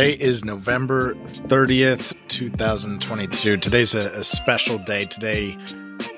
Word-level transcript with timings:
Today 0.00 0.12
is 0.12 0.44
November 0.44 1.14
30th, 1.48 2.14
2022. 2.28 3.56
Today's 3.56 3.96
a, 3.96 4.12
a 4.12 4.22
special 4.22 4.78
day. 4.78 5.06
Today, 5.06 5.58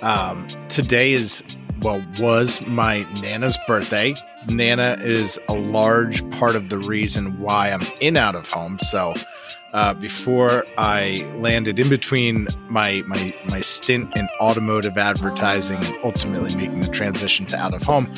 um, 0.02 0.46
today 0.68 1.12
is, 1.12 1.42
well, 1.82 2.04
was 2.18 2.60
my 2.66 3.02
Nana's 3.20 3.58
birthday. 3.66 4.14
Nana 4.48 4.98
is 5.00 5.38
a 5.48 5.54
large 5.54 6.28
part 6.30 6.56
of 6.56 6.68
the 6.68 6.78
reason 6.78 7.38
why 7.38 7.70
I'm 7.70 7.82
in 8.00 8.16
out 8.16 8.34
of 8.34 8.48
home. 8.50 8.78
So, 8.78 9.14
uh, 9.72 9.94
before 9.94 10.66
I 10.78 11.24
landed 11.36 11.78
in 11.78 11.88
between 11.88 12.48
my 12.68 13.02
my 13.06 13.34
my 13.46 13.60
stint 13.60 14.16
in 14.16 14.28
automotive 14.40 14.98
advertising 14.98 15.76
and 15.84 15.96
ultimately 16.02 16.54
making 16.56 16.80
the 16.80 16.88
transition 16.88 17.46
to 17.46 17.58
out 17.58 17.74
of 17.74 17.82
home, 17.82 18.12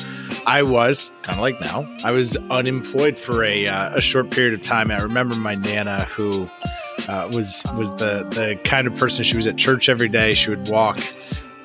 I 0.47 0.63
was 0.63 1.11
kind 1.21 1.37
of 1.37 1.41
like 1.41 1.59
now. 1.61 1.87
I 2.03 2.11
was 2.11 2.35
unemployed 2.49 3.17
for 3.17 3.43
a 3.43 3.67
uh, 3.67 3.95
a 3.95 4.01
short 4.01 4.31
period 4.31 4.53
of 4.53 4.61
time. 4.61 4.89
I 4.89 5.01
remember 5.01 5.35
my 5.35 5.53
nana 5.53 6.05
who 6.05 6.49
uh, 7.07 7.29
was 7.31 7.65
was 7.77 7.93
the 7.95 8.27
the 8.31 8.59
kind 8.63 8.87
of 8.87 8.95
person 8.97 9.23
she 9.23 9.35
was 9.35 9.45
at 9.45 9.55
church 9.55 9.89
every 9.89 10.09
day. 10.09 10.33
She 10.33 10.49
would 10.49 10.69
walk 10.69 11.01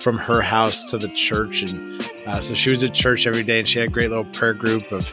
from 0.01 0.19
her 0.19 0.41
house 0.41 0.85
to 0.87 0.99
the 0.99 1.09
church, 1.09 1.63
and 1.63 2.11
uh, 2.27 2.41
so 2.41 2.55
she 2.55 2.71
was 2.71 2.83
at 2.85 2.95
church 2.95 3.27
every 3.27 3.43
day, 3.43 3.61
and 3.61 3.69
she 3.69 3.79
had 3.79 3.89
a 3.89 3.93
great 3.93 4.09
little 4.09 4.25
prayer 4.27 4.55
group 4.55 4.91
of 4.93 5.13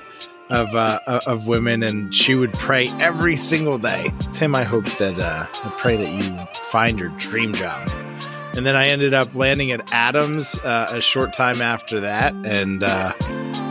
of 0.49 0.75
uh, 0.75 0.99
of 1.25 1.47
women, 1.47 1.83
and 1.83 2.13
she 2.13 2.35
would 2.35 2.53
pray 2.53 2.89
every 2.99 3.35
single 3.35 3.77
day. 3.77 4.11
Tim, 4.31 4.55
I 4.55 4.63
hope 4.63 4.85
that 4.97 5.19
uh, 5.19 5.47
I 5.51 5.69
pray 5.77 5.97
that 5.97 6.11
you 6.11 6.61
find 6.69 6.99
your 6.99 7.09
dream 7.17 7.53
job. 7.53 7.89
And 8.55 8.65
then 8.65 8.77
I 8.77 8.87
ended 8.87 9.13
up 9.13 9.35
landing 9.35 9.71
at 9.71 9.91
Adams 9.93 10.57
uh, 10.59 10.87
a 10.89 11.01
short 11.01 11.33
time 11.33 11.61
after 11.61 11.99
that, 11.99 12.33
and 12.45 12.83
uh, 12.83 13.11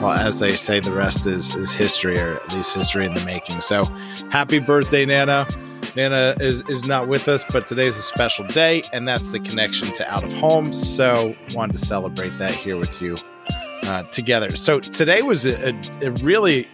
well, 0.02 0.10
as 0.10 0.40
they 0.40 0.56
say, 0.56 0.80
the 0.80 0.92
rest 0.92 1.26
is 1.26 1.56
is 1.56 1.72
history, 1.72 2.18
or 2.18 2.34
at 2.34 2.52
least 2.54 2.74
history 2.74 3.06
in 3.06 3.14
the 3.14 3.24
making. 3.24 3.62
So, 3.62 3.84
happy 4.30 4.58
birthday, 4.58 5.06
Nana! 5.06 5.46
Nana 5.96 6.36
is 6.40 6.68
is 6.68 6.86
not 6.86 7.08
with 7.08 7.28
us, 7.28 7.44
but 7.52 7.68
today's 7.68 7.96
a 7.96 8.02
special 8.02 8.46
day, 8.46 8.82
and 8.92 9.06
that's 9.06 9.28
the 9.28 9.40
connection 9.40 9.92
to 9.92 10.12
out 10.12 10.24
of 10.24 10.32
home. 10.34 10.74
So, 10.74 11.34
wanted 11.54 11.74
to 11.74 11.86
celebrate 11.86 12.36
that 12.38 12.52
here 12.52 12.76
with 12.76 13.00
you 13.00 13.16
uh, 13.84 14.02
together. 14.04 14.56
So 14.56 14.80
today 14.80 15.22
was 15.22 15.46
a, 15.46 15.70
a, 15.70 16.06
a, 16.06 16.10
really 16.22 16.66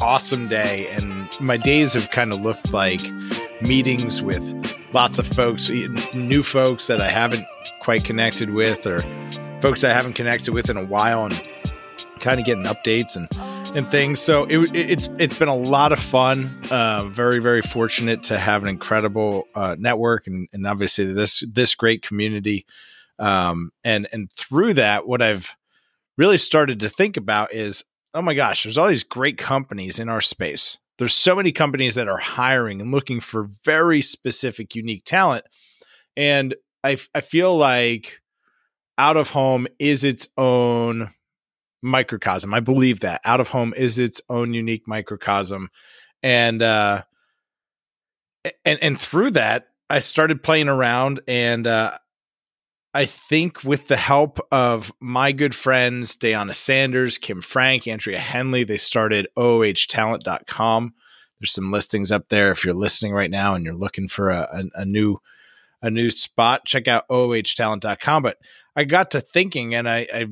awesome 0.00 0.48
day, 0.48 0.88
and 0.88 1.28
my 1.40 1.56
days 1.56 1.94
have 1.94 2.10
kind 2.10 2.32
of 2.32 2.40
looked 2.40 2.72
like 2.72 3.00
meetings 3.62 4.22
with 4.22 4.42
lots 4.92 5.18
of 5.18 5.26
folks, 5.26 5.70
new 6.14 6.42
folks 6.42 6.86
that 6.88 7.00
I 7.00 7.08
haven't 7.08 7.46
quite 7.80 8.04
connected 8.04 8.50
with, 8.50 8.86
or 8.86 8.98
folks 9.60 9.84
I 9.84 9.92
haven't 9.92 10.14
connected 10.14 10.52
with 10.52 10.68
in 10.68 10.76
a 10.76 10.84
while, 10.84 11.24
and 11.24 11.42
kind 12.20 12.40
of 12.40 12.46
getting 12.46 12.64
updates 12.64 13.16
and 13.16 13.28
and 13.76 13.90
things. 13.90 14.20
So 14.20 14.44
it, 14.44 14.74
it's 14.74 15.08
it's 15.18 15.38
been 15.38 15.48
a 15.48 15.54
lot 15.54 15.92
of 15.92 16.00
fun. 16.00 16.62
Uh, 16.70 17.04
very 17.04 17.38
very 17.38 17.60
fortunate 17.60 18.24
to 18.24 18.38
have 18.38 18.62
an 18.62 18.68
incredible 18.68 19.46
uh, 19.54 19.76
network 19.78 20.26
and, 20.26 20.48
and 20.52 20.66
obviously 20.66 21.12
this 21.12 21.44
this 21.52 21.74
great 21.74 22.02
community. 22.02 22.66
Um, 23.18 23.70
and 23.84 24.08
and 24.12 24.32
through 24.32 24.74
that, 24.74 25.06
what 25.06 25.20
I've 25.20 25.54
really 26.16 26.38
started 26.38 26.80
to 26.80 26.88
think 26.88 27.18
about 27.18 27.52
is 27.52 27.84
oh 28.14 28.22
my 28.22 28.32
gosh, 28.32 28.62
there's 28.62 28.78
all 28.78 28.88
these 28.88 29.04
great 29.04 29.36
companies 29.36 29.98
in 29.98 30.08
our 30.08 30.22
space. 30.22 30.78
There's 30.98 31.14
so 31.14 31.36
many 31.36 31.52
companies 31.52 31.96
that 31.96 32.08
are 32.08 32.16
hiring 32.16 32.80
and 32.80 32.90
looking 32.90 33.20
for 33.20 33.50
very 33.62 34.00
specific, 34.00 34.74
unique 34.74 35.04
talent. 35.04 35.44
And 36.16 36.54
I, 36.82 36.96
I 37.14 37.20
feel 37.20 37.54
like 37.54 38.22
out 38.96 39.18
of 39.18 39.28
home 39.28 39.66
is 39.78 40.02
its 40.02 40.28
own 40.38 41.12
microcosm. 41.86 42.52
I 42.52 42.60
believe 42.60 43.00
that 43.00 43.20
out 43.24 43.40
of 43.40 43.48
home 43.48 43.72
is 43.76 43.98
its 43.98 44.20
own 44.28 44.54
unique 44.54 44.86
microcosm. 44.86 45.70
And, 46.22 46.62
uh, 46.62 47.02
and, 48.64 48.78
and 48.82 49.00
through 49.00 49.32
that, 49.32 49.68
I 49.88 50.00
started 50.00 50.42
playing 50.42 50.68
around 50.68 51.20
and, 51.26 51.66
uh, 51.66 51.98
I 52.96 53.04
think 53.04 53.62
with 53.62 53.88
the 53.88 53.96
help 53.98 54.40
of 54.50 54.90
my 55.00 55.32
good 55.32 55.54
friends, 55.54 56.16
Dayana 56.16 56.54
Sanders, 56.54 57.18
Kim 57.18 57.42
Frank, 57.42 57.86
Andrea 57.86 58.18
Henley, 58.18 58.64
they 58.64 58.78
started 58.78 59.28
OOHtalent.com. 59.36 60.94
There's 61.38 61.52
some 61.52 61.70
listings 61.70 62.10
up 62.10 62.30
there. 62.30 62.50
If 62.50 62.64
you're 62.64 62.72
listening 62.72 63.12
right 63.12 63.30
now 63.30 63.54
and 63.54 63.66
you're 63.66 63.74
looking 63.74 64.08
for 64.08 64.30
a, 64.30 64.48
a, 64.74 64.80
a 64.80 64.84
new 64.86 65.18
a 65.82 65.90
new 65.90 66.10
spot, 66.10 66.64
check 66.64 66.88
out 66.88 67.06
OOHtalent.com. 67.08 68.22
But 68.22 68.38
I 68.74 68.84
got 68.84 69.10
to 69.10 69.20
thinking 69.20 69.74
and 69.74 69.86
I, 69.86 70.06
I 70.12 70.26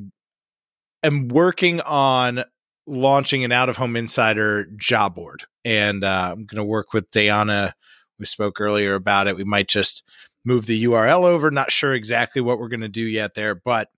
am 1.05 1.27
working 1.27 1.81
on 1.81 2.43
launching 2.87 3.43
an 3.43 3.51
out 3.51 3.69
of 3.69 3.77
home 3.77 3.95
insider 3.95 4.65
job 4.77 5.15
board. 5.15 5.43
And 5.63 6.03
uh, 6.03 6.29
I'm 6.31 6.45
going 6.45 6.57
to 6.57 6.63
work 6.63 6.93
with 6.93 7.09
Diana. 7.11 7.75
We 8.19 8.25
spoke 8.25 8.61
earlier 8.61 8.95
about 8.95 9.27
it. 9.27 9.35
We 9.35 9.43
might 9.43 9.67
just 9.67 10.03
move 10.43 10.65
the 10.65 10.83
URL 10.85 11.23
over. 11.23 11.49
Not 11.49 11.71
sure 11.71 11.93
exactly 11.93 12.41
what 12.41 12.59
we're 12.59 12.69
going 12.69 12.81
to 12.81 12.87
do 12.87 13.03
yet 13.03 13.33
there, 13.33 13.55
but 13.55 13.89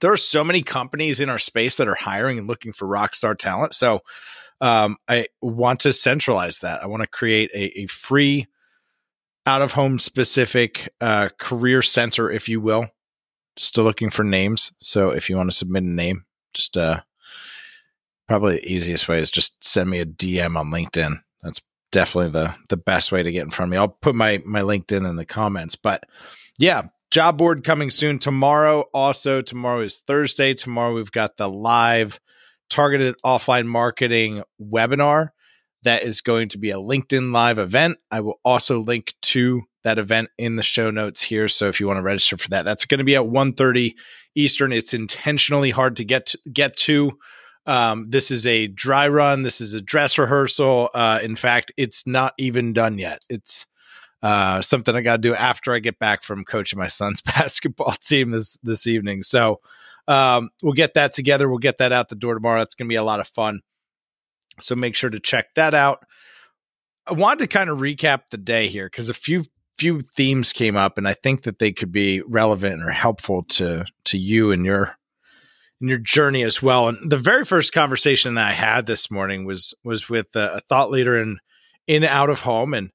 there 0.00 0.12
are 0.12 0.16
so 0.16 0.44
many 0.44 0.62
companies 0.62 1.20
in 1.20 1.28
our 1.28 1.38
space 1.38 1.76
that 1.76 1.88
are 1.88 1.94
hiring 1.94 2.38
and 2.38 2.46
looking 2.46 2.72
for 2.72 2.86
rock 2.86 3.14
star 3.14 3.34
talent. 3.34 3.74
So 3.74 4.00
um, 4.60 4.96
I 5.08 5.26
want 5.40 5.80
to 5.80 5.92
centralize 5.92 6.60
that. 6.60 6.82
I 6.82 6.86
want 6.86 7.02
to 7.02 7.08
create 7.08 7.50
a, 7.52 7.80
a 7.80 7.86
free, 7.86 8.46
out 9.46 9.62
of 9.62 9.72
home 9.72 9.98
specific 9.98 10.92
uh, 11.00 11.28
career 11.38 11.80
center, 11.80 12.30
if 12.30 12.48
you 12.48 12.60
will. 12.60 12.88
Still 13.56 13.84
looking 13.84 14.10
for 14.10 14.24
names. 14.24 14.72
So 14.80 15.10
if 15.10 15.30
you 15.30 15.36
want 15.36 15.50
to 15.50 15.56
submit 15.56 15.84
a 15.84 15.88
name, 15.88 16.24
just 16.52 16.76
uh, 16.76 17.00
probably 18.28 18.56
the 18.56 18.72
easiest 18.72 19.08
way 19.08 19.20
is 19.20 19.30
just 19.30 19.64
send 19.64 19.90
me 19.90 20.00
a 20.00 20.06
DM 20.06 20.58
on 20.58 20.70
LinkedIn. 20.70 21.20
That's 21.42 21.60
definitely 21.92 22.32
the 22.32 22.54
the 22.68 22.76
best 22.76 23.12
way 23.12 23.22
to 23.22 23.32
get 23.32 23.44
in 23.44 23.50
front 23.50 23.68
of 23.68 23.72
me. 23.72 23.78
I'll 23.78 23.88
put 23.88 24.14
my 24.14 24.42
my 24.44 24.60
LinkedIn 24.60 25.08
in 25.08 25.16
the 25.16 25.24
comments. 25.24 25.76
But 25.76 26.04
yeah, 26.58 26.82
job 27.10 27.38
board 27.38 27.64
coming 27.64 27.90
soon 27.90 28.18
tomorrow. 28.18 28.82
Also, 28.92 29.40
tomorrow 29.40 29.80
is 29.80 30.00
Thursday. 30.00 30.54
Tomorrow 30.54 30.94
we've 30.94 31.12
got 31.12 31.36
the 31.36 31.48
live 31.48 32.20
targeted 32.68 33.14
offline 33.24 33.66
marketing 33.66 34.42
webinar 34.60 35.30
that 35.86 36.02
is 36.02 36.20
going 36.20 36.48
to 36.50 36.58
be 36.58 36.70
a 36.70 36.76
LinkedIn 36.76 37.32
live 37.32 37.58
event. 37.58 37.98
I 38.10 38.20
will 38.20 38.40
also 38.44 38.78
link 38.78 39.14
to 39.22 39.62
that 39.84 39.98
event 39.98 40.28
in 40.38 40.56
the 40.56 40.62
show 40.62 40.90
notes 40.90 41.22
here. 41.22 41.48
So 41.48 41.68
if 41.68 41.80
you 41.80 41.86
want 41.86 41.98
to 41.98 42.02
register 42.02 42.36
for 42.36 42.48
that, 42.50 42.64
that's 42.64 42.84
going 42.84 42.98
to 42.98 43.04
be 43.04 43.16
at 43.16 43.22
1:30 43.22 43.94
Eastern. 44.34 44.72
It's 44.72 44.94
intentionally 44.94 45.70
hard 45.70 45.96
to 45.96 46.04
get 46.04 46.26
to, 46.26 46.38
get 46.52 46.76
to 46.78 47.18
um, 47.66 48.06
this 48.08 48.30
is 48.30 48.46
a 48.46 48.68
dry 48.68 49.08
run. 49.08 49.42
This 49.42 49.60
is 49.60 49.74
a 49.74 49.82
dress 49.82 50.18
rehearsal. 50.18 50.88
Uh, 50.94 51.18
in 51.22 51.34
fact, 51.36 51.72
it's 51.76 52.06
not 52.06 52.32
even 52.38 52.72
done 52.72 52.98
yet. 52.98 53.22
It's 53.28 53.66
uh, 54.22 54.62
something 54.62 54.94
I 54.94 55.00
got 55.00 55.16
to 55.16 55.28
do 55.28 55.34
after 55.34 55.74
I 55.74 55.80
get 55.80 55.98
back 55.98 56.22
from 56.22 56.44
coaching 56.44 56.78
my 56.78 56.86
son's 56.86 57.20
basketball 57.22 57.92
team 57.92 58.30
this 58.30 58.56
this 58.62 58.86
evening. 58.86 59.22
So 59.22 59.60
um, 60.08 60.50
we'll 60.62 60.74
get 60.74 60.94
that 60.94 61.12
together. 61.12 61.48
We'll 61.48 61.58
get 61.58 61.78
that 61.78 61.92
out 61.92 62.08
the 62.08 62.14
door 62.14 62.34
tomorrow. 62.34 62.62
It's 62.62 62.74
going 62.74 62.86
to 62.86 62.92
be 62.92 62.96
a 62.96 63.04
lot 63.04 63.20
of 63.20 63.26
fun. 63.28 63.60
So 64.60 64.74
make 64.74 64.94
sure 64.94 65.10
to 65.10 65.20
check 65.20 65.54
that 65.54 65.74
out. 65.74 66.04
I 67.06 67.12
wanted 67.12 67.40
to 67.40 67.46
kind 67.46 67.70
of 67.70 67.78
recap 67.78 68.22
the 68.30 68.38
day 68.38 68.68
here 68.68 68.86
because 68.86 69.08
a 69.08 69.14
few 69.14 69.44
few 69.78 70.00
themes 70.00 70.52
came 70.52 70.76
up, 70.76 70.96
and 70.96 71.06
I 71.06 71.14
think 71.14 71.42
that 71.42 71.58
they 71.58 71.72
could 71.72 71.92
be 71.92 72.22
relevant 72.22 72.82
or 72.82 72.90
helpful 72.90 73.42
to 73.50 73.84
to 74.06 74.18
you 74.18 74.50
and 74.50 74.64
your 74.64 74.96
in 75.80 75.88
your 75.88 75.98
journey 75.98 76.42
as 76.42 76.62
well. 76.62 76.88
And 76.88 77.10
the 77.10 77.18
very 77.18 77.44
first 77.44 77.72
conversation 77.72 78.34
that 78.34 78.48
I 78.48 78.52
had 78.52 78.86
this 78.86 79.10
morning 79.10 79.44
was 79.44 79.74
was 79.84 80.08
with 80.08 80.34
a, 80.34 80.56
a 80.56 80.60
thought 80.68 80.90
leader 80.90 81.16
in 81.16 81.38
in 81.86 82.04
out 82.04 82.30
of 82.30 82.40
home, 82.40 82.74
and 82.74 82.90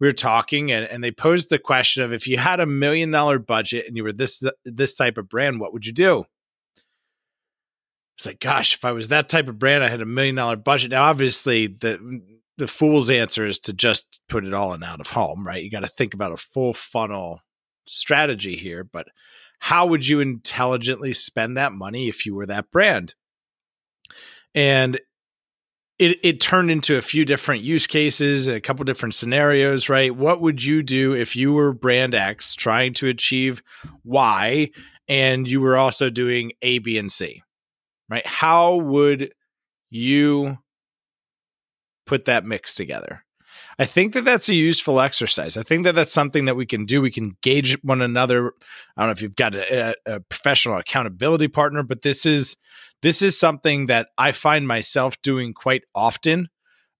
we 0.00 0.08
were 0.08 0.12
talking, 0.12 0.72
and, 0.72 0.84
and 0.84 1.04
they 1.04 1.12
posed 1.12 1.50
the 1.50 1.58
question 1.58 2.02
of 2.02 2.12
if 2.12 2.26
you 2.26 2.38
had 2.38 2.60
a 2.60 2.66
million 2.66 3.10
dollar 3.10 3.38
budget 3.38 3.86
and 3.86 3.96
you 3.96 4.02
were 4.02 4.12
this 4.12 4.42
this 4.64 4.94
type 4.94 5.18
of 5.18 5.28
brand, 5.28 5.60
what 5.60 5.72
would 5.72 5.86
you 5.86 5.92
do? 5.92 6.24
It's 8.22 8.26
like, 8.28 8.40
gosh, 8.40 8.74
if 8.74 8.84
I 8.84 8.92
was 8.92 9.08
that 9.08 9.28
type 9.28 9.48
of 9.48 9.58
brand, 9.58 9.82
I 9.82 9.88
had 9.88 10.00
a 10.00 10.06
million 10.06 10.36
dollar 10.36 10.54
budget. 10.54 10.92
Now, 10.92 11.04
obviously, 11.04 11.66
the 11.66 12.22
the 12.56 12.68
fool's 12.68 13.10
answer 13.10 13.44
is 13.44 13.58
to 13.60 13.72
just 13.72 14.20
put 14.28 14.46
it 14.46 14.54
all 14.54 14.74
in 14.74 14.84
out 14.84 15.00
of 15.00 15.08
home, 15.08 15.44
right? 15.44 15.62
You 15.62 15.70
got 15.70 15.80
to 15.80 15.88
think 15.88 16.14
about 16.14 16.30
a 16.30 16.36
full 16.36 16.72
funnel 16.72 17.40
strategy 17.84 18.54
here, 18.54 18.84
but 18.84 19.08
how 19.58 19.86
would 19.86 20.06
you 20.06 20.20
intelligently 20.20 21.12
spend 21.12 21.56
that 21.56 21.72
money 21.72 22.08
if 22.08 22.24
you 22.24 22.36
were 22.36 22.46
that 22.46 22.70
brand? 22.70 23.16
And 24.54 25.00
it, 25.98 26.18
it 26.22 26.40
turned 26.40 26.70
into 26.70 26.96
a 26.96 27.02
few 27.02 27.24
different 27.24 27.62
use 27.62 27.88
cases, 27.88 28.46
a 28.46 28.60
couple 28.60 28.84
different 28.84 29.14
scenarios, 29.14 29.88
right? 29.88 30.14
What 30.14 30.40
would 30.40 30.62
you 30.62 30.84
do 30.84 31.12
if 31.12 31.34
you 31.34 31.52
were 31.52 31.72
brand 31.72 32.14
X 32.14 32.54
trying 32.54 32.94
to 32.94 33.08
achieve 33.08 33.64
Y 34.04 34.70
and 35.08 35.48
you 35.48 35.60
were 35.60 35.76
also 35.76 36.10
doing 36.10 36.52
A, 36.62 36.78
B, 36.78 36.96
and 36.98 37.10
C, 37.10 37.42
right? 38.08 38.26
How 38.26 38.76
would 38.76 39.32
you 39.90 40.58
put 42.06 42.26
that 42.26 42.44
mix 42.44 42.74
together? 42.74 43.24
I 43.78 43.84
think 43.84 44.12
that 44.14 44.24
that's 44.24 44.48
a 44.48 44.54
useful 44.54 45.00
exercise. 45.00 45.56
I 45.56 45.62
think 45.62 45.84
that 45.84 45.94
that's 45.94 46.12
something 46.12 46.44
that 46.44 46.56
we 46.56 46.66
can 46.66 46.84
do. 46.84 47.00
We 47.00 47.10
can 47.10 47.36
gauge 47.42 47.76
one 47.82 48.02
another. 48.02 48.52
I 48.96 49.02
don't 49.02 49.08
know 49.08 49.12
if 49.12 49.22
you've 49.22 49.36
got 49.36 49.54
a, 49.54 49.94
a, 50.06 50.20
professional 50.20 50.76
accountability 50.76 51.48
partner, 51.48 51.82
but 51.82 52.02
this 52.02 52.26
is 52.26 52.56
this 53.00 53.22
is 53.22 53.38
something 53.38 53.86
that 53.86 54.08
I 54.16 54.32
find 54.32 54.68
myself 54.68 55.20
doing 55.22 55.54
quite 55.54 55.82
often. 55.94 56.48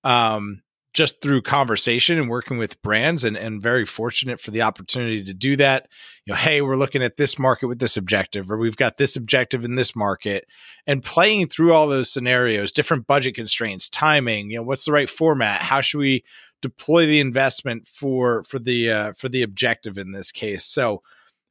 Um, 0.03 0.63
just 0.93 1.23
through 1.23 1.41
conversation 1.41 2.19
and 2.19 2.29
working 2.29 2.59
with 2.59 2.81
brands 2.83 3.25
and, 3.25 3.37
and 3.37 3.63
very 3.63 3.87
fortunate 3.87 4.39
for 4.39 4.51
the 4.51 4.61
opportunity 4.61 5.25
to 5.25 5.33
do 5.33 5.57
that. 5.57 5.89
You 6.27 6.33
know, 6.33 6.39
hey, 6.39 6.61
we're 6.61 6.77
looking 6.77 7.03
at 7.03 7.17
this 7.17 7.39
market 7.39 7.67
with 7.67 7.79
this 7.79 7.97
objective, 7.97 8.51
or 8.51 8.59
we've 8.59 8.77
got 8.77 8.99
this 8.99 9.17
objective 9.17 9.65
in 9.65 9.75
this 9.75 9.97
market, 9.97 10.47
and 10.87 11.03
playing 11.03 11.49
through 11.49 11.73
all 11.73 11.89
those 11.89 12.13
scenarios, 12.13 12.73
different 12.73 13.07
budget 13.07 13.35
constraints, 13.35 13.89
timing, 13.89 14.51
you 14.51 14.59
know, 14.59 14.63
what's 14.63 14.85
the 14.85 14.93
right 14.93 15.09
format? 15.09 15.63
How 15.63 15.81
should 15.81 15.99
we 15.99 16.25
deploy 16.61 17.07
the 17.07 17.21
investment 17.21 17.89
for 17.89 18.45
for 18.45 18.59
the 18.59 18.91
uh, 18.91 19.13
for 19.15 19.29
the 19.29 19.43
objective 19.43 19.97
in 19.97 20.13
this 20.13 20.31
case? 20.31 20.65
So 20.65 21.03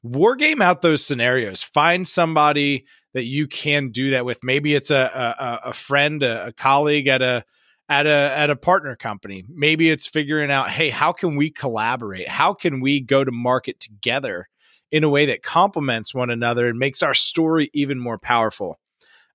war 0.04 0.36
game 0.36 0.62
out 0.62 0.82
those 0.82 1.04
scenarios. 1.04 1.64
Find 1.64 2.08
somebody 2.08 2.86
that 3.14 3.24
you 3.24 3.48
can 3.48 3.90
do 3.90 4.12
that 4.12 4.24
with. 4.24 4.44
Maybe 4.44 4.76
it's 4.76 4.92
a 4.92 5.32
a, 5.66 5.70
a 5.70 5.74
friend, 5.74 6.22
a, 6.22 6.48
a 6.48 6.54
colleague 6.54 7.08
at 7.08 7.24
a 7.24 7.44
at 7.92 8.08
a 8.08 8.34
at 8.38 8.50
a 8.50 8.56
partner 8.56 8.96
company. 8.96 9.44
Maybe 9.54 9.90
it's 9.90 10.08
figuring 10.08 10.50
out, 10.50 10.70
hey, 10.70 10.90
how 10.90 11.12
can 11.12 11.36
we 11.36 11.50
collaborate? 11.50 12.30
How 12.30 12.54
can 12.54 12.80
we 12.80 13.02
go 13.02 13.26
to 13.26 13.32
market 13.32 13.82
together 13.82 14.48
in 14.94 15.04
a 15.04 15.10
way 15.10 15.26
that 15.26 15.44
complements 15.44 16.14
one 16.14 16.30
another 16.30 16.68
and 16.68 16.80
makes 16.80 17.04
our 17.04 17.14
story 17.14 17.70
even 17.74 18.00
more 18.00 18.18
powerful? 18.18 18.80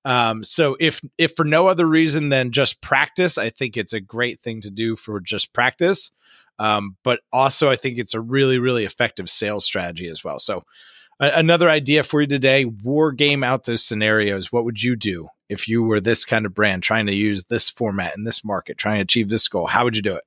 Um, 0.06 0.43
so 0.43 0.75
if 0.81 1.03
if 1.19 1.35
for 1.35 1.44
no 1.44 1.67
other 1.67 1.87
reason 1.87 2.31
than 2.31 2.50
just 2.50 2.81
practice, 2.81 3.37
I 3.37 3.50
think 3.50 3.76
it's 3.76 3.93
a 3.93 4.00
great 4.00 4.41
thing 4.41 4.62
to 4.62 4.70
do 4.70 4.97
for 4.97 5.20
just 5.20 5.53
practice. 5.53 6.11
Um, 6.58 6.97
but 7.05 7.20
also, 7.35 7.69
I 7.69 7.76
think 7.76 7.99
it's 7.99 8.14
a 8.14 8.20
really 8.23 8.58
really 8.58 8.87
effective 8.87 9.29
sales 9.29 9.67
strategy 9.67 10.08
as 10.08 10.25
well. 10.25 10.38
So 10.38 10.64
another 11.20 11.69
idea 11.69 12.03
for 12.03 12.23
you 12.23 12.26
today: 12.26 12.64
war 12.64 13.12
game 13.12 13.44
out 13.44 13.64
those 13.64 13.85
scenarios. 13.85 14.50
What 14.50 14.64
would 14.64 14.82
you 14.82 14.97
do? 14.97 15.29
If 15.48 15.69
you 15.69 15.82
were 15.82 16.00
this 16.00 16.25
kind 16.25 16.46
of 16.46 16.54
brand 16.54 16.82
trying 16.82 17.06
to 17.06 17.14
use 17.14 17.44
this 17.44 17.70
format 17.70 18.16
in 18.16 18.25
this 18.25 18.44
market, 18.44 18.78
trying 18.78 18.96
to 18.96 19.02
achieve 19.02 19.28
this 19.28 19.48
goal, 19.48 19.66
how 19.66 19.84
would 19.84 19.96
you 19.96 20.02
do 20.02 20.16
it? 20.16 20.25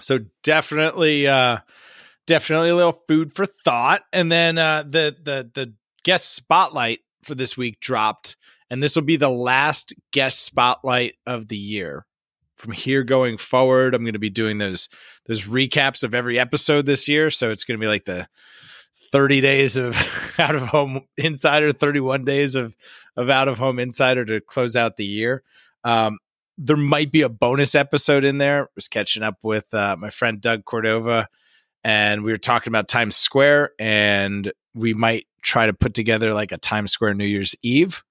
So 0.00 0.20
definitely, 0.42 1.26
uh, 1.26 1.58
definitely 2.26 2.68
a 2.68 2.76
little 2.76 3.02
food 3.08 3.34
for 3.34 3.46
thought. 3.46 4.02
And 4.12 4.30
then 4.30 4.58
uh, 4.58 4.84
the 4.84 5.16
the 5.20 5.50
the 5.52 5.74
guest 6.04 6.34
spotlight 6.34 7.00
for 7.22 7.34
this 7.34 7.56
week 7.56 7.80
dropped, 7.80 8.36
and 8.70 8.82
this 8.82 8.94
will 8.94 9.02
be 9.02 9.16
the 9.16 9.30
last 9.30 9.94
guest 10.12 10.44
spotlight 10.44 11.14
of 11.26 11.48
the 11.48 11.56
year. 11.56 12.06
From 12.56 12.72
here 12.72 13.04
going 13.04 13.38
forward, 13.38 13.94
I'm 13.94 14.02
going 14.02 14.14
to 14.14 14.18
be 14.18 14.30
doing 14.30 14.58
those 14.58 14.88
those 15.26 15.46
recaps 15.46 16.04
of 16.04 16.14
every 16.14 16.38
episode 16.38 16.86
this 16.86 17.08
year. 17.08 17.30
So 17.30 17.50
it's 17.50 17.64
going 17.64 17.78
to 17.78 17.84
be 17.84 17.88
like 17.88 18.04
the 18.04 18.28
30 19.12 19.40
days 19.40 19.76
of 19.76 19.96
out 20.38 20.54
of 20.54 20.62
home 20.62 21.02
insider, 21.16 21.72
31 21.72 22.24
days 22.24 22.54
of 22.54 22.76
of 23.16 23.28
out 23.30 23.48
of 23.48 23.58
home 23.58 23.78
insider 23.78 24.24
to 24.24 24.40
close 24.40 24.76
out 24.76 24.96
the 24.96 25.04
year. 25.04 25.42
Um, 25.82 26.18
there 26.56 26.76
might 26.76 27.10
be 27.10 27.22
a 27.22 27.28
bonus 27.28 27.74
episode 27.74 28.24
in 28.24 28.38
there. 28.38 28.64
I 28.64 28.66
was 28.74 28.88
catching 28.88 29.22
up 29.22 29.38
with 29.42 29.72
uh, 29.74 29.96
my 29.96 30.10
friend 30.10 30.40
Doug 30.40 30.64
Cordova, 30.64 31.28
and 31.82 32.22
we 32.22 32.32
were 32.32 32.38
talking 32.38 32.70
about 32.70 32.88
Times 32.88 33.16
Square, 33.16 33.72
and 33.78 34.52
we 34.74 34.94
might 34.94 35.26
try 35.42 35.66
to 35.66 35.72
put 35.72 35.94
together 35.94 36.32
like 36.32 36.52
a 36.52 36.58
Times 36.58 36.92
Square 36.92 37.14
New 37.14 37.24
Year's 37.24 37.54
Eve 37.62 38.02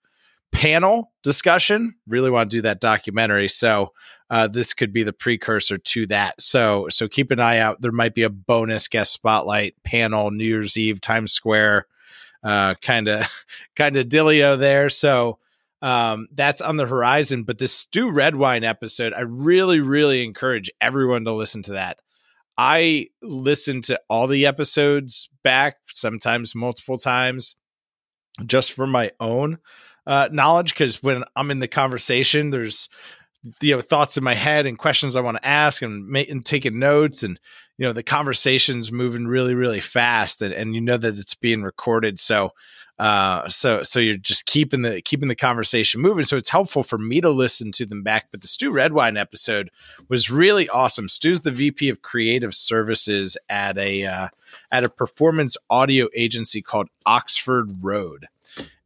panel 0.51 1.11
discussion. 1.23 1.95
Really 2.07 2.29
want 2.29 2.49
to 2.51 2.57
do 2.57 2.61
that 2.63 2.81
documentary, 2.81 3.47
so 3.47 3.93
uh, 4.29 4.47
this 4.47 4.73
could 4.73 4.91
be 4.91 5.03
the 5.03 5.13
precursor 5.13 5.77
to 5.77 6.07
that. 6.07 6.41
So 6.41 6.87
so 6.89 7.07
keep 7.07 7.31
an 7.31 7.39
eye 7.39 7.59
out. 7.59 7.81
There 7.81 7.91
might 7.91 8.15
be 8.15 8.23
a 8.23 8.29
bonus 8.29 8.87
guest 8.87 9.13
spotlight 9.13 9.75
panel 9.83 10.31
New 10.31 10.45
Year's 10.45 10.77
Eve 10.77 11.01
Times 11.01 11.31
Square 11.31 11.85
kind 12.43 13.07
of 13.07 13.27
kind 13.75 13.95
of 13.97 14.07
dealio 14.07 14.57
there. 14.57 14.89
So 14.89 15.39
um, 15.81 16.27
that's 16.33 16.61
on 16.61 16.77
the 16.77 16.85
horizon. 16.85 17.43
But 17.43 17.57
this 17.57 17.73
Stu 17.73 18.11
Redwine 18.11 18.63
episode, 18.63 19.13
I 19.13 19.21
really, 19.21 19.79
really 19.79 20.23
encourage 20.23 20.71
everyone 20.81 21.25
to 21.25 21.33
listen 21.33 21.61
to 21.63 21.73
that. 21.73 21.97
I 22.57 23.09
listen 23.21 23.81
to 23.81 23.99
all 24.09 24.27
the 24.27 24.47
episodes 24.47 25.29
back, 25.43 25.77
sometimes 25.89 26.55
multiple 26.55 26.97
times, 26.97 27.55
just 28.45 28.71
for 28.71 28.87
my 28.87 29.11
own 29.19 29.59
uh, 30.07 30.29
knowledge. 30.31 30.73
Because 30.73 31.03
when 31.03 31.23
I'm 31.35 31.51
in 31.51 31.59
the 31.59 31.67
conversation, 31.67 32.49
there's 32.49 32.89
you 33.61 33.75
know 33.75 33.81
thoughts 33.81 34.17
in 34.17 34.23
my 34.23 34.33
head 34.33 34.65
and 34.65 34.77
questions 34.77 35.15
I 35.15 35.21
want 35.21 35.37
to 35.37 35.47
ask 35.47 35.81
and, 35.81 36.07
ma- 36.07 36.19
and 36.27 36.45
taking 36.45 36.79
notes 36.79 37.23
and 37.23 37.39
you 37.77 37.85
know 37.85 37.93
the 37.93 38.03
conversation's 38.03 38.91
moving 38.91 39.27
really 39.27 39.53
really 39.53 39.79
fast 39.79 40.41
and, 40.41 40.53
and 40.53 40.73
you 40.73 40.81
know 40.81 40.97
that 40.97 41.17
it's 41.17 41.35
being 41.35 41.63
recorded. 41.63 42.19
So 42.19 42.51
uh 42.99 43.47
so 43.47 43.83
so 43.83 43.99
you're 43.99 44.17
just 44.17 44.47
keeping 44.47 44.81
the 44.81 45.01
keeping 45.01 45.27
the 45.27 45.35
conversation 45.35 46.01
moving. 46.01 46.25
So 46.25 46.35
it's 46.35 46.49
helpful 46.49 46.81
for 46.81 46.97
me 46.97 47.21
to 47.21 47.29
listen 47.29 47.71
to 47.73 47.85
them 47.85 48.01
back. 48.01 48.29
But 48.31 48.41
the 48.41 48.47
stu 48.47 48.71
redwine 48.71 49.17
episode 49.17 49.69
was 50.09 50.31
really 50.31 50.67
awesome. 50.67 51.07
Stu's 51.07 51.41
the 51.41 51.51
vp 51.51 51.89
of 51.89 52.01
creative 52.01 52.55
services 52.55 53.37
at 53.49 53.77
a 53.77 54.05
uh, 54.05 54.27
at 54.71 54.83
a 54.83 54.89
performance 54.89 55.57
audio 55.69 56.07
agency 56.15 56.61
called 56.61 56.89
oxford 57.05 57.83
road 57.83 58.27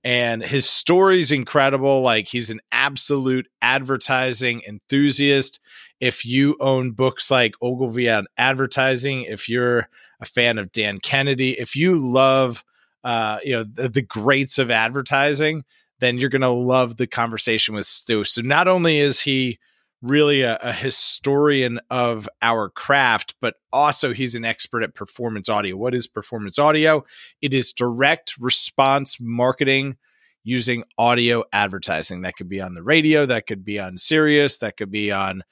and 0.04 0.44
his 0.44 0.68
story's 0.70 1.32
incredible 1.32 2.02
like 2.02 2.28
he's 2.28 2.50
an 2.50 2.60
absolute 2.72 3.48
advertising 3.62 4.62
enthusiast. 4.68 5.60
If 6.00 6.26
you 6.26 6.58
own 6.60 6.92
books 6.92 7.30
like 7.30 7.54
ogilvy 7.62 8.10
on 8.10 8.26
advertising 8.38 9.24
if 9.24 9.48
you're 9.48 9.88
a 10.20 10.26
fan 10.26 10.58
of 10.58 10.72
dan 10.72 11.00
kennedy 11.00 11.60
if 11.60 11.76
you 11.76 11.96
love 11.96 12.64
uh, 13.04 13.40
you 13.44 13.56
know 13.56 13.64
the, 13.64 13.90
the 13.90 14.02
greats 14.02 14.60
of 14.60 14.70
advertising 14.70 15.64
then 16.00 16.18
you're 16.18 16.30
going 16.30 16.42
to 16.42 16.50
love 16.50 16.98
the 16.98 17.08
conversation 17.08 17.76
with 17.76 17.86
stu. 17.86 18.24
So 18.24 18.42
not 18.42 18.68
only 18.68 19.00
is 19.00 19.22
he 19.22 19.60
really 20.02 20.42
a, 20.42 20.58
a, 20.58 20.74
historian 20.74 21.80
of 21.90 22.28
our 22.42 22.70
craft, 22.70 23.36
but 23.40 23.56
also 23.72 24.14
he's 24.14 24.36
an 24.36 24.44
expert 24.44 24.84
at 24.84 24.96
performance 24.96 25.48
audio. 25.48 25.76
What 25.78 25.94
is 25.94 26.08
performance 26.08 26.58
audio? 26.58 27.06
It 27.42 27.54
is 27.54 27.72
direct 27.72 28.36
response 28.40 29.18
marketing 29.20 29.98
using 30.44 30.84
audio 30.98 31.44
advertising. 31.54 32.22
That 32.22 32.36
could 32.36 32.50
be 32.50 32.62
on 32.62 32.74
the 32.74 32.84
radio, 32.84 33.26
that 33.28 33.46
could 33.46 33.64
be 33.64 33.80
on 33.80 33.98
Sirius, 33.98 34.58
that 34.60 34.78
could 34.78 34.92
be 34.92 35.12
on 35.12 35.44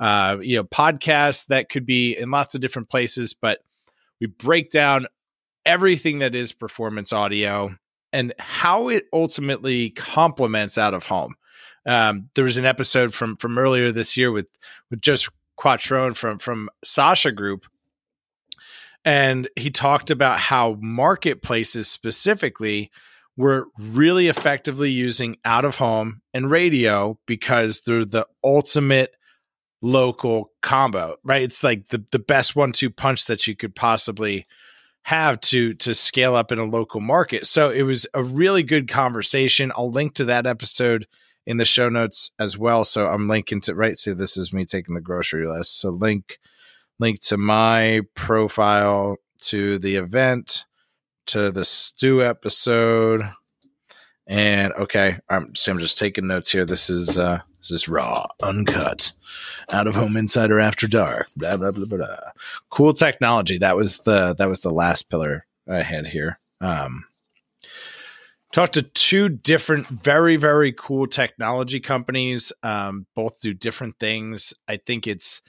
uh, 0.00 0.38
you 0.40 0.56
know 0.56 0.64
podcasts, 0.64 1.46
that 1.46 1.68
could 1.68 1.84
be 1.84 2.16
in 2.16 2.30
lots 2.30 2.54
of 2.54 2.60
different 2.60 2.88
places. 2.88 3.34
But 3.34 3.58
we 4.20 4.26
break 4.26 4.70
down 4.70 5.06
everything 5.66 6.20
that 6.20 6.34
is 6.34 6.52
performance 6.52 7.12
audio 7.12 7.76
and 8.12 8.32
how 8.38 8.88
it 8.88 9.04
ultimately 9.12 9.90
complements 9.90 10.78
out 10.78 10.94
of 10.94 11.04
home. 11.04 11.34
Um, 11.88 12.28
there 12.34 12.44
was 12.44 12.58
an 12.58 12.66
episode 12.66 13.14
from 13.14 13.36
from 13.36 13.58
earlier 13.58 13.90
this 13.90 14.16
year 14.16 14.30
with 14.30 14.46
with 14.90 15.00
Joseph 15.00 15.32
Quattrone 15.58 16.14
from 16.14 16.38
from 16.38 16.68
Sasha 16.84 17.32
Group, 17.32 17.66
and 19.04 19.48
he 19.56 19.70
talked 19.70 20.10
about 20.10 20.38
how 20.38 20.76
marketplaces 20.80 21.88
specifically 21.88 22.90
were 23.38 23.68
really 23.78 24.28
effectively 24.28 24.90
using 24.90 25.38
out 25.44 25.64
of 25.64 25.76
home 25.76 26.20
and 26.34 26.50
radio 26.50 27.18
because 27.24 27.82
they're 27.82 28.04
the 28.04 28.26
ultimate 28.44 29.14
local 29.80 30.50
combo, 30.60 31.16
right? 31.24 31.42
It's 31.42 31.64
like 31.64 31.88
the 31.88 32.04
the 32.10 32.18
best 32.18 32.54
one 32.54 32.72
two 32.72 32.90
punch 32.90 33.24
that 33.26 33.46
you 33.46 33.56
could 33.56 33.74
possibly 33.74 34.46
have 35.02 35.40
to 35.40 35.72
to 35.72 35.94
scale 35.94 36.34
up 36.34 36.52
in 36.52 36.58
a 36.58 36.64
local 36.64 37.00
market. 37.00 37.46
So 37.46 37.70
it 37.70 37.82
was 37.82 38.06
a 38.12 38.22
really 38.22 38.62
good 38.62 38.88
conversation. 38.88 39.72
I'll 39.74 39.90
link 39.90 40.14
to 40.16 40.26
that 40.26 40.46
episode 40.46 41.06
in 41.48 41.56
the 41.56 41.64
show 41.64 41.88
notes 41.88 42.30
as 42.38 42.58
well. 42.58 42.84
So 42.84 43.06
I'm 43.06 43.26
linking 43.26 43.62
to 43.62 43.74
right. 43.74 43.96
So 43.96 44.12
this 44.12 44.36
is 44.36 44.52
me 44.52 44.66
taking 44.66 44.94
the 44.94 45.00
grocery 45.00 45.48
list. 45.48 45.80
So 45.80 45.88
link 45.88 46.38
link 46.98 47.20
to 47.22 47.38
my 47.38 48.02
profile 48.14 49.16
to 49.40 49.78
the 49.78 49.96
event 49.96 50.66
to 51.28 51.50
the 51.50 51.64
Stu 51.64 52.22
episode. 52.22 53.22
And 54.26 54.74
okay, 54.74 55.16
I'm 55.30 55.54
so 55.54 55.72
I'm 55.72 55.78
just 55.78 55.96
taking 55.96 56.26
notes 56.26 56.52
here. 56.52 56.66
This 56.66 56.90
is 56.90 57.16
uh 57.16 57.40
this 57.60 57.70
is 57.70 57.88
raw, 57.88 58.26
uncut, 58.42 59.12
out 59.72 59.86
of 59.86 59.94
home 59.94 60.18
insider 60.18 60.60
after 60.60 60.86
dark. 60.86 61.28
Blah 61.34 61.56
blah 61.56 61.70
blah 61.70 61.86
blah. 61.86 62.18
Cool 62.68 62.92
technology. 62.92 63.56
That 63.56 63.74
was 63.74 64.00
the 64.00 64.34
that 64.34 64.50
was 64.50 64.60
the 64.60 64.70
last 64.70 65.08
pillar 65.08 65.46
I 65.66 65.80
had 65.80 66.08
here. 66.08 66.40
Um 66.60 67.06
talked 68.52 68.74
to 68.74 68.82
two 68.82 69.28
different 69.28 69.86
very 69.86 70.36
very 70.36 70.72
cool 70.72 71.06
technology 71.06 71.80
companies 71.80 72.52
um, 72.62 73.06
both 73.14 73.40
do 73.40 73.54
different 73.54 73.98
things. 73.98 74.54
I 74.66 74.78
think 74.78 75.06
it's 75.06 75.42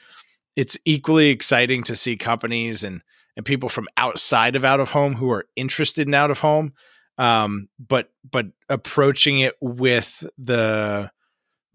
it's 0.56 0.78
equally 0.86 1.30
exciting 1.30 1.84
to 1.84 1.96
see 1.96 2.18
companies 2.18 2.84
and 2.84 3.02
and 3.38 3.46
people 3.46 3.70
from 3.70 3.88
outside 3.96 4.56
of 4.56 4.66
out 4.66 4.80
of 4.80 4.90
home 4.90 5.16
who 5.16 5.32
are 5.32 5.46
interested 5.56 6.08
in 6.08 6.14
out 6.14 6.32
of 6.32 6.40
home 6.40 6.74
um, 7.20 7.68
but 7.78 8.10
but 8.30 8.48
approaching 8.70 9.40
it 9.40 9.56
with 9.62 10.24
the 10.38 11.12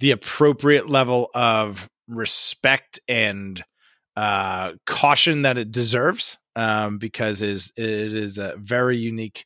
the 0.00 0.10
appropriate 0.10 0.88
level 0.88 1.30
of 1.34 1.88
respect 2.08 2.98
and 3.06 3.62
uh, 4.16 4.72
caution 4.86 5.42
that 5.42 5.58
it 5.58 5.70
deserves 5.70 6.38
um, 6.56 6.98
because 6.98 7.42
it 7.42 7.50
is 7.50 7.72
it 7.76 8.14
is 8.14 8.38
a 8.38 8.56
very 8.56 8.96
unique 8.96 9.44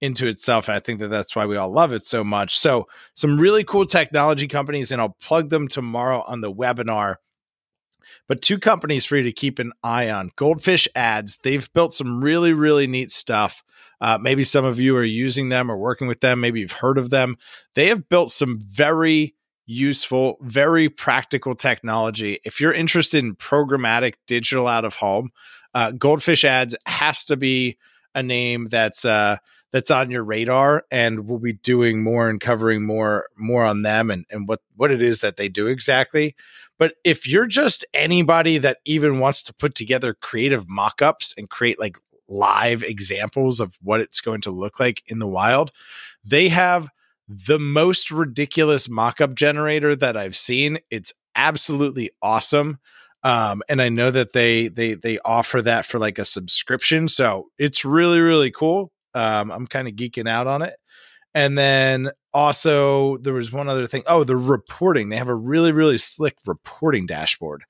into 0.00 0.26
itself. 0.26 0.68
And 0.68 0.76
I 0.76 0.80
think 0.80 1.00
that 1.00 1.08
that's 1.08 1.34
why 1.34 1.46
we 1.46 1.56
all 1.56 1.72
love 1.72 1.92
it 1.92 2.04
so 2.04 2.22
much. 2.22 2.56
So, 2.58 2.86
some 3.14 3.36
really 3.38 3.64
cool 3.64 3.86
technology 3.86 4.48
companies, 4.48 4.90
and 4.90 5.00
I'll 5.00 5.16
plug 5.20 5.50
them 5.50 5.68
tomorrow 5.68 6.24
on 6.26 6.40
the 6.40 6.52
webinar. 6.52 7.16
but 8.26 8.40
two 8.40 8.58
companies 8.58 9.04
for 9.04 9.16
you 9.16 9.24
to 9.24 9.32
keep 9.32 9.58
an 9.58 9.72
eye 9.82 10.08
on 10.10 10.30
Goldfish 10.36 10.88
Ads. 10.94 11.38
They've 11.42 11.70
built 11.72 11.92
some 11.92 12.22
really, 12.22 12.52
really 12.52 12.86
neat 12.86 13.10
stuff. 13.10 13.62
Uh, 14.00 14.18
maybe 14.20 14.44
some 14.44 14.64
of 14.64 14.78
you 14.78 14.96
are 14.96 15.04
using 15.04 15.48
them 15.48 15.70
or 15.70 15.76
working 15.76 16.08
with 16.08 16.20
them. 16.20 16.40
Maybe 16.40 16.60
you've 16.60 16.72
heard 16.72 16.98
of 16.98 17.10
them. 17.10 17.36
They 17.74 17.88
have 17.88 18.08
built 18.08 18.30
some 18.30 18.58
very 18.60 19.34
useful, 19.66 20.38
very 20.40 20.88
practical 20.88 21.54
technology. 21.54 22.38
If 22.44 22.60
you're 22.60 22.72
interested 22.72 23.22
in 23.24 23.36
programmatic 23.36 24.14
digital 24.26 24.66
out 24.66 24.84
of 24.84 24.94
home, 24.94 25.30
uh, 25.74 25.90
Goldfish 25.90 26.44
Ads 26.44 26.74
has 26.86 27.24
to 27.24 27.36
be 27.36 27.76
a 28.18 28.22
name 28.22 28.66
that's 28.66 29.04
uh, 29.04 29.38
that's 29.72 29.90
on 29.90 30.10
your 30.10 30.24
radar, 30.24 30.84
and 30.90 31.26
we'll 31.26 31.38
be 31.38 31.52
doing 31.52 32.02
more 32.02 32.28
and 32.28 32.40
covering 32.40 32.84
more 32.84 33.28
more 33.36 33.64
on 33.64 33.82
them 33.82 34.10
and 34.10 34.24
and 34.30 34.48
what 34.48 34.60
what 34.76 34.90
it 34.90 35.02
is 35.02 35.20
that 35.20 35.36
they 35.36 35.48
do 35.48 35.66
exactly. 35.66 36.34
But 36.78 36.94
if 37.04 37.26
you're 37.26 37.46
just 37.46 37.84
anybody 37.92 38.58
that 38.58 38.78
even 38.84 39.18
wants 39.18 39.42
to 39.44 39.54
put 39.54 39.74
together 39.74 40.14
creative 40.14 40.68
mock-ups 40.68 41.34
and 41.36 41.50
create 41.50 41.78
like 41.78 41.98
live 42.28 42.82
examples 42.82 43.58
of 43.58 43.76
what 43.82 44.00
it's 44.00 44.20
going 44.20 44.42
to 44.42 44.50
look 44.50 44.78
like 44.78 45.02
in 45.06 45.18
the 45.18 45.26
wild, 45.26 45.72
they 46.24 46.48
have 46.48 46.88
the 47.26 47.58
most 47.58 48.10
ridiculous 48.10 48.88
mock-up 48.88 49.34
generator 49.34 49.96
that 49.96 50.16
I've 50.16 50.36
seen. 50.36 50.78
It's 50.90 51.12
absolutely 51.34 52.10
awesome. 52.22 52.78
Um, 53.28 53.62
and 53.68 53.82
I 53.82 53.90
know 53.90 54.10
that 54.10 54.32
they 54.32 54.68
they 54.68 54.94
they 54.94 55.18
offer 55.22 55.60
that 55.60 55.84
for 55.84 55.98
like 55.98 56.18
a 56.18 56.24
subscription, 56.24 57.08
so 57.08 57.50
it's 57.58 57.84
really 57.84 58.20
really 58.20 58.50
cool. 58.50 58.90
Um, 59.12 59.50
I'm 59.50 59.66
kind 59.66 59.86
of 59.86 59.94
geeking 59.94 60.26
out 60.26 60.46
on 60.46 60.62
it. 60.62 60.74
And 61.34 61.58
then 61.58 62.10
also 62.32 63.18
there 63.18 63.34
was 63.34 63.52
one 63.52 63.68
other 63.68 63.86
thing. 63.86 64.02
Oh, 64.06 64.24
the 64.24 64.38
reporting. 64.38 65.10
They 65.10 65.18
have 65.18 65.28
a 65.28 65.34
really 65.34 65.72
really 65.72 65.98
slick 65.98 66.36
reporting 66.46 67.04
dashboard 67.04 67.64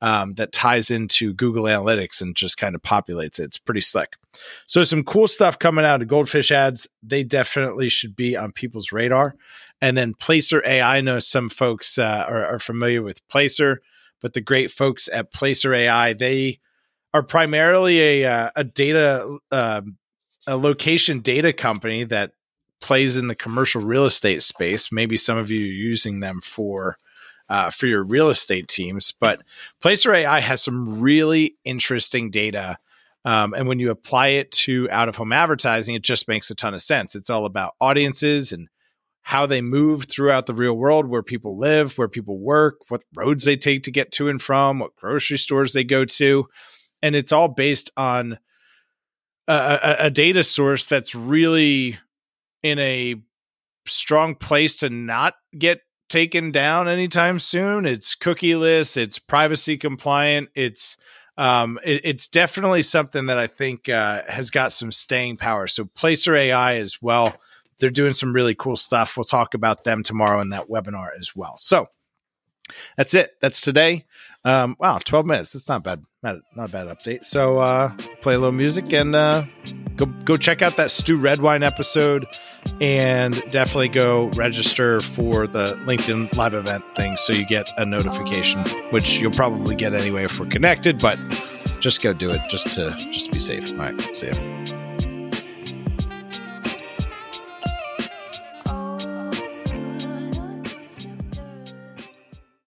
um, 0.00 0.30
that 0.34 0.52
ties 0.52 0.92
into 0.92 1.34
Google 1.34 1.64
Analytics 1.64 2.20
and 2.20 2.36
just 2.36 2.56
kind 2.56 2.76
of 2.76 2.82
populates 2.82 3.40
it. 3.40 3.46
It's 3.46 3.58
pretty 3.58 3.80
slick. 3.80 4.12
So 4.66 4.84
some 4.84 5.02
cool 5.02 5.26
stuff 5.26 5.58
coming 5.58 5.84
out 5.84 6.02
of 6.02 6.06
Goldfish 6.06 6.52
ads. 6.52 6.86
They 7.02 7.24
definitely 7.24 7.88
should 7.88 8.14
be 8.14 8.36
on 8.36 8.52
people's 8.52 8.92
radar. 8.92 9.34
And 9.82 9.96
then 9.96 10.14
Placer 10.14 10.62
AI. 10.64 10.98
I 10.98 11.00
know 11.00 11.18
some 11.18 11.48
folks 11.48 11.98
uh, 11.98 12.26
are, 12.28 12.46
are, 12.46 12.58
familiar 12.58 13.02
with 13.02 13.26
Placer, 13.28 13.80
but 14.20 14.32
the 14.34 14.40
great 14.40 14.70
folks 14.70 15.08
at 15.12 15.32
Placer 15.32 15.74
AI 15.74 16.12
they 16.12 16.60
are 17.12 17.22
primarily 17.22 18.00
a 18.00 18.30
uh, 18.30 18.50
a 18.56 18.64
data 18.64 19.38
uh, 19.50 19.82
a 20.46 20.56
location 20.56 21.20
data 21.20 21.52
company 21.52 22.04
that 22.04 22.32
plays 22.80 23.16
in 23.16 23.28
the 23.28 23.34
commercial 23.34 23.82
real 23.82 24.06
estate 24.06 24.42
space. 24.42 24.90
Maybe 24.90 25.16
some 25.16 25.38
of 25.38 25.50
you 25.50 25.60
are 25.60 25.72
using 25.72 26.20
them 26.20 26.40
for 26.40 26.96
uh, 27.48 27.70
for 27.70 27.86
your 27.86 28.02
real 28.02 28.30
estate 28.30 28.68
teams. 28.68 29.12
But 29.12 29.42
Placer 29.80 30.14
AI 30.14 30.40
has 30.40 30.62
some 30.62 31.00
really 31.00 31.56
interesting 31.64 32.30
data. 32.30 32.78
Um, 33.24 33.52
and 33.52 33.68
when 33.68 33.78
you 33.78 33.90
apply 33.90 34.28
it 34.28 34.50
to 34.52 34.88
out 34.90 35.08
of 35.08 35.16
home 35.16 35.32
advertising, 35.32 35.94
it 35.94 36.02
just 36.02 36.26
makes 36.26 36.50
a 36.50 36.54
ton 36.54 36.74
of 36.74 36.80
sense. 36.80 37.14
It's 37.14 37.28
all 37.28 37.44
about 37.44 37.74
audiences 37.80 38.52
and 38.52 38.68
how 39.22 39.46
they 39.46 39.60
move 39.60 40.06
throughout 40.06 40.46
the 40.46 40.54
real 40.54 40.74
world, 40.74 41.06
where 41.06 41.22
people 41.22 41.58
live, 41.58 41.96
where 41.98 42.08
people 42.08 42.38
work, 42.38 42.78
what 42.88 43.02
roads 43.14 43.44
they 43.44 43.56
take 43.56 43.82
to 43.84 43.90
get 43.90 44.12
to 44.12 44.28
and 44.28 44.40
from, 44.40 44.78
what 44.78 44.96
grocery 44.96 45.38
stores 45.38 45.72
they 45.72 45.84
go 45.84 46.04
to. 46.04 46.46
And 47.02 47.14
it's 47.14 47.32
all 47.32 47.48
based 47.48 47.90
on 47.96 48.38
a, 49.46 49.52
a, 49.52 49.96
a 50.06 50.10
data 50.10 50.42
source 50.42 50.86
that's 50.86 51.14
really 51.14 51.98
in 52.62 52.78
a 52.78 53.16
strong 53.86 54.34
place 54.34 54.76
to 54.78 54.90
not 54.90 55.34
get 55.56 55.80
taken 56.08 56.50
down 56.50 56.88
anytime 56.88 57.38
soon. 57.38 57.86
It's 57.86 58.14
cookieless, 58.14 58.96
it's 58.96 59.18
privacy 59.18 59.76
compliant, 59.76 60.50
it's 60.54 60.96
um, 61.38 61.78
it, 61.84 62.02
it's 62.04 62.28
definitely 62.28 62.82
something 62.82 63.26
that 63.26 63.38
I 63.38 63.46
think 63.46 63.88
uh, 63.88 64.22
has 64.28 64.50
got 64.50 64.72
some 64.72 64.92
staying 64.92 65.38
power. 65.38 65.66
So 65.66 65.86
Placer 65.96 66.36
AI 66.36 66.74
as 66.74 67.00
well. 67.00 67.34
They're 67.80 67.90
doing 67.90 68.12
some 68.12 68.32
really 68.32 68.54
cool 68.54 68.76
stuff. 68.76 69.16
We'll 69.16 69.24
talk 69.24 69.54
about 69.54 69.84
them 69.84 70.02
tomorrow 70.02 70.40
in 70.40 70.50
that 70.50 70.68
webinar 70.68 71.08
as 71.18 71.34
well. 71.34 71.56
So 71.58 71.88
that's 72.96 73.14
it. 73.14 73.36
That's 73.40 73.60
today. 73.60 74.04
Um, 74.44 74.76
wow, 74.78 74.98
12 74.98 75.26
minutes. 75.26 75.52
That's 75.52 75.68
not 75.68 75.84
bad. 75.84 76.04
Not, 76.22 76.36
not 76.56 76.68
a 76.68 76.72
bad 76.72 76.86
update. 76.86 77.24
So 77.24 77.58
uh, 77.58 77.92
play 78.20 78.34
a 78.34 78.38
little 78.38 78.52
music 78.52 78.92
and 78.92 79.14
uh, 79.14 79.44
go 79.96 80.06
go 80.24 80.36
check 80.36 80.62
out 80.62 80.76
that 80.76 80.90
Stu 80.90 81.16
Redwine 81.16 81.62
episode, 81.62 82.26
and 82.80 83.42
definitely 83.50 83.88
go 83.88 84.28
register 84.34 85.00
for 85.00 85.46
the 85.46 85.74
LinkedIn 85.86 86.34
live 86.36 86.54
event 86.54 86.84
thing 86.96 87.16
so 87.16 87.32
you 87.32 87.46
get 87.46 87.68
a 87.76 87.84
notification, 87.84 88.64
which 88.90 89.18
you'll 89.18 89.32
probably 89.32 89.74
get 89.74 89.94
anyway 89.94 90.24
if 90.24 90.38
we're 90.38 90.46
connected. 90.46 90.98
But 91.00 91.18
just 91.80 92.02
go 92.02 92.12
do 92.12 92.30
it 92.30 92.40
just 92.48 92.72
to 92.74 92.94
just 92.98 93.26
to 93.26 93.32
be 93.32 93.40
safe. 93.40 93.70
All 93.72 93.78
right, 93.78 94.16
see 94.16 94.28
ya. 94.28 94.79